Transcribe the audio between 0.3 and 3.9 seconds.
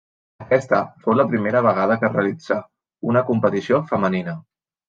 Aquesta fou la primera vegada que es realitzà una competició